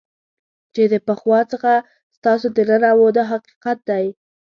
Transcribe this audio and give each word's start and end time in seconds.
چې 0.73 0.83
د 0.91 0.95
پخوا 1.07 1.39
څخه 1.51 1.71
ستاسو 2.15 2.47
دننه 2.57 2.91
وو 2.97 3.07
دا 3.17 3.23
حقیقت 3.31 3.77
دی. 3.89 4.05